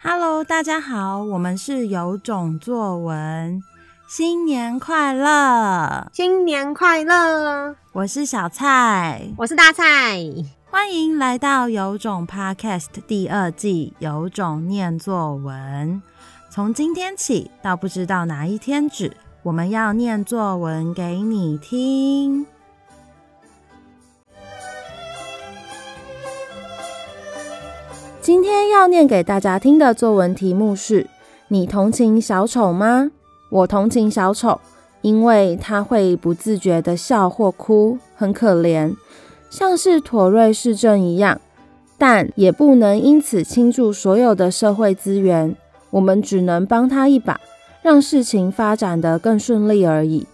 [0.00, 3.60] Hello，大家好，我们是有种作文，
[4.06, 7.74] 新年快乐，新年快乐！
[7.92, 10.20] 我是小蔡，我是大蔡，
[10.70, 16.00] 欢迎来到有种 Podcast 第二季，有种念作文。
[16.48, 22.46] 从今天起到不知道哪一天止，我们要念作文给你听。
[28.28, 31.06] 今天要念给大家听的作文题目是：
[31.48, 33.10] 你同情小丑吗？
[33.48, 34.60] 我同情小丑，
[35.00, 38.94] 因为他会不自觉地笑或哭，很可怜，
[39.48, 41.40] 像是妥瑞氏症一样。
[41.96, 45.56] 但也不能因此倾注所有的社会资源，
[45.88, 47.40] 我们只能帮他一把，
[47.80, 50.26] 让事情发展得更顺利而已。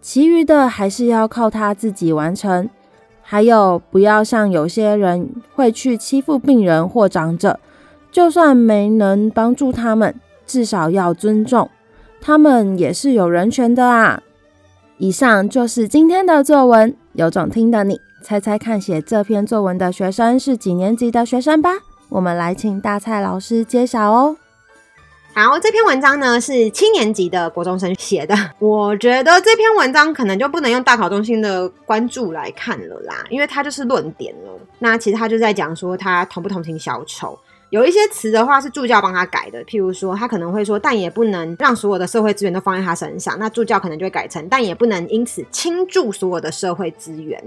[0.00, 2.70] 其余的还是要靠他自己完成。
[3.26, 7.58] 还有，不要像有些人会去欺负病人或长者，
[8.12, 10.14] 就算没能帮助他们，
[10.46, 11.68] 至少要尊重，
[12.20, 14.22] 他们也是有人权的啊。
[14.98, 21.70] 以上就是今天的作文，有种听的你，猜猜看，写这篇作文的学生是几年级的学生吧？
[22.10, 24.36] 我们来请大蔡老师揭晓哦。
[25.36, 28.36] 好，这篇文章呢是七年级的国中生写的。
[28.60, 34.52] 我觉得这篇文章可能就不能用大考中心的关注来看了啦，因为它就是论点了。
[34.78, 37.36] 那其实他就在讲说他同不同情小丑，
[37.74, 43.36] 有一些词的话是助教帮他改的，譬如说他可能会说，但也不能让所有的社会资源都放在他身上。
[43.36, 47.42] 那助教可能就会改成，但也不能因此倾注所有的社会资源。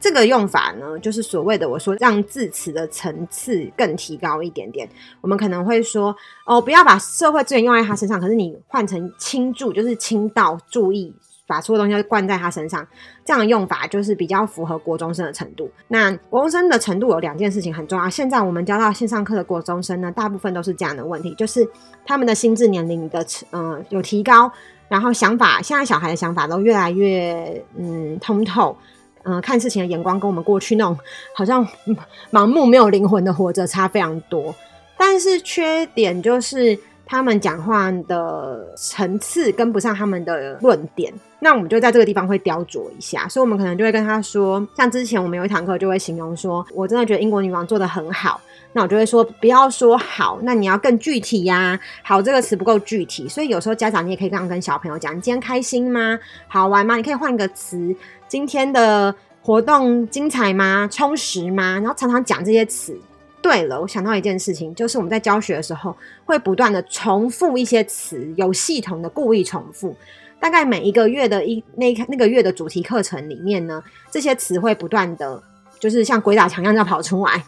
[0.00, 4.88] 这个用法呢，就是所谓的我说让字词的层次更提高一点点。
[5.20, 6.12] 我们可能会说
[6.44, 11.14] 哦，不要把社会资源用在他身上，可是你换成倾注，就是倾倒注意，
[11.48, 12.86] 把所有东西都灌在他身上。
[13.24, 15.68] 这样的用法就是比较符合国中生的程度。
[15.88, 18.08] 那国中生的程度有两件事情很重要。
[18.08, 21.68] 现在我们教到线上课的国中生呢，大部分都是这样的问题，就是
[22.06, 24.52] 他们的心智年龄的嗯、呃、有提高，
[24.88, 28.76] 然后想法现在小孩的想法都越来越嗯通透。
[29.24, 30.96] 嗯、看事情的眼光跟我们过去那种
[31.34, 31.66] 好像
[32.30, 34.54] 盲目没有灵魂的活着差非常多，
[34.96, 36.78] 但是缺点就是
[37.10, 41.10] 他们讲话的层次跟不上他们的论点，
[41.40, 48.38] 那我们就在这个地方会雕琢一下，所以我们可能就会跟他说，像之前我们有一堂课就会形容说，我真的觉得英国女王做得很好，
[48.74, 56.18] 那我就会说不要说好，那你要更具体呀、好这个词不够具体，所以有时候家长你也可以这样跟小朋友讲，你今天开心吗？
[56.46, 56.96] 好玩吗？
[56.96, 57.96] 你可以换个词。
[58.28, 60.86] 今天的活动精彩吗？
[60.92, 61.80] 充实吗？
[61.80, 62.94] 然后常常讲这些词。
[63.40, 69.94] 对了，我想到一件事情，就是我们在教学的时候会不断的重复一些词，有系统的故意重复。
[70.40, 75.42] 大概每一个月的一那那个月的主题课程里面呢，这些词会不断的，
[75.80, 77.42] 就是像鬼打墙一样要跑出来。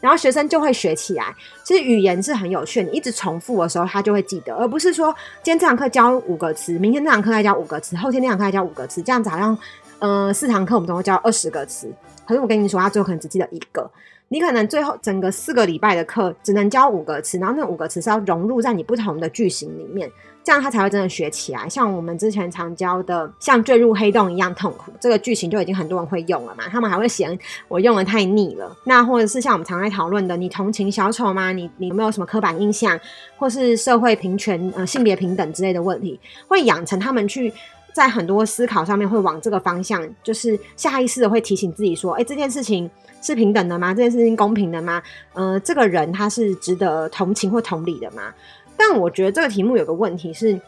[0.00, 1.34] 然后学生就会学起来。
[1.64, 5.12] 其实语言是很有趣，你一直重复的时候，他就会记得，而不是说
[5.42, 9.58] 今天这堂课教五个词，明天这堂课再教五个词，后天那堂课再教五个词，这样子好像，
[10.00, 11.92] 呃，四堂课我们总共教二十个词。
[12.26, 13.90] 可是我跟你说，他最后可能只记得一个。
[14.30, 20.10] 你可能最后整个四个礼拜的课只能教五个词，然后那五个词是要融入在你不同的句型里面。
[20.44, 21.68] 这样他才会真的学起来。
[21.68, 26.64] 像我们之前常教的，像坠入黑洞一样痛苦，这个句型就已经很多人会用了嘛。
[26.68, 27.38] 他们还会嫌
[27.68, 28.76] 我用的太腻了。
[28.84, 31.52] 那或者是像我们常在讨论的，你同情小丑吗？
[31.52, 32.98] 你你有没有什么刻板印象，
[33.38, 37.52] 或是社会平权、呃性别平等之类的问题，会养成他们去
[37.92, 42.88] 在很多思考上面会往这个方向，就是下意识的会提醒自己说，哎，这件事情
[43.20, 43.92] 是平等的吗？
[43.92, 45.02] 这件事情公平的吗？
[45.34, 48.32] 嗯，这个人他是值得同情或同理的吗？
[48.76, 50.60] 但我觉得这个题目有个问题是，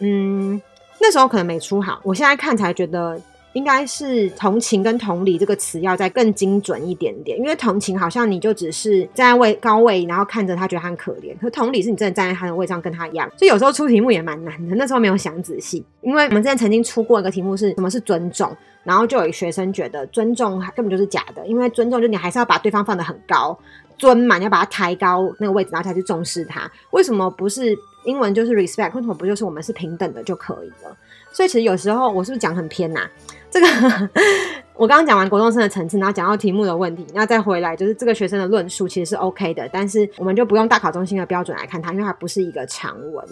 [0.00, 0.60] 嗯，
[1.00, 2.00] 那时候可能没出好。
[2.02, 3.20] 我现在看才觉得，
[3.54, 7.38] 应该是同情跟同理这个词要再更精准一点点。
[7.38, 13.26] 因为同情好像你就只是站在位高位，然后看着他觉得他很可怜；可同理是你真的站在他的位上跟他一样。
[13.38, 14.76] 所以有时候出题目也蛮难的。
[14.76, 23.58] 那时候没有想仔细，因为我们之前曾经出过一个题目是什么是尊重，然后就有学生觉得尊重根本就是假的，因为尊重就你还是要把对方放得很高。
[23.96, 26.68] 尊嘛，你要把它抬高那个位置，然后才去重视他。
[26.90, 27.72] 为什么不是
[28.04, 28.92] 英文就是 respect？
[28.92, 30.96] 为什么不就是我们是平等的就可以了？
[31.30, 33.10] 所以其实有时候我是不是讲很偏呐、啊？
[33.54, 34.10] 这个
[34.74, 43.24] 我刚刚讲完国中生的层次，然后讲到题目的问题，那再回来就是这个学生的论述其实是 OK 的，但是我们就不用大考中心的标准来看它，因为它不是一个长文。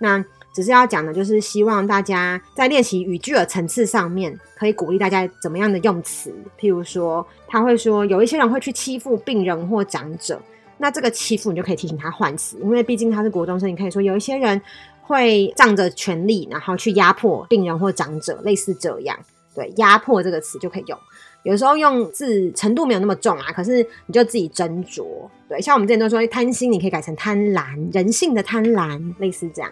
[0.00, 6.34] 那只是要讲的，就是希望大家在练习语句的层次上面，可以鼓励大家怎么样的用词。
[6.58, 10.40] 譬如说，他会说有一些人会去欺负病人或长者，
[10.78, 14.60] 那这个欺负你就可以提醒他换词，因为毕竟他是国中生，你可以说有一些人
[15.02, 19.16] 会仗着权力，然后去压迫病人或长者，类似这样。
[19.58, 20.96] 对，压迫这个词就可以用。
[21.42, 25.04] 有时候用字程度没有那么重啊，可是你就自己斟酌。
[25.48, 29.68] 对，像我们之前都说贪心，你可以改成贪婪，人性的贪婪，类似这样。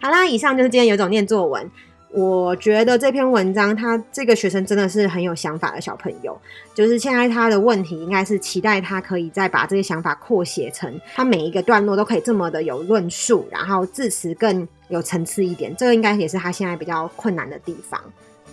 [0.00, 1.70] 好啦，以上就是今天有种念作文。
[2.10, 6.38] 我觉得这篇文章，他这个学生真的是很有想法的小朋友。
[6.74, 15.74] 就是现在他的问题，应该是期待他可以再把这些想法扩写成，他每一个段落都可以这么的有论述，然后字词更有层次一点。
[15.76, 18.00] 这个应该也是他现在比较困难的地方。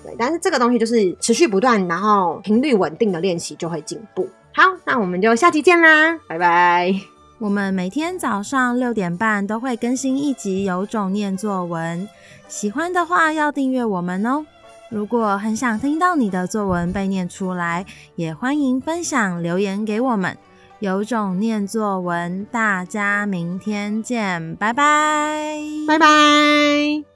[0.03, 4.30] 对，但是这个东西就是持续不断，然后频率稳定的练习就会进步。
[4.53, 6.94] 好，那我们就下期见啦，拜拜。
[7.38, 12.07] 我们每天早上六点半都会更新一集《有种念作文》，
[12.47, 14.45] 喜欢的话要订阅我们哦。
[14.89, 20.38] 如果很想听到你的作文被念出来，也欢迎分享留言给我们。
[20.80, 25.57] 有种念作文，大家明天见，拜拜，
[25.88, 27.14] 拜拜。